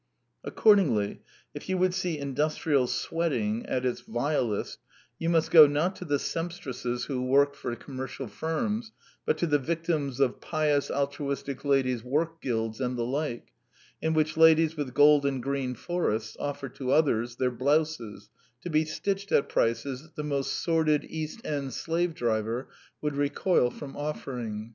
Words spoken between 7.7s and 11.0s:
commercial firms, but to the victims of pious